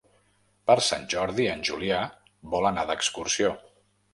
[0.69, 2.01] Per Sant Jordi en Julià
[2.55, 3.57] vol anar d'excursió.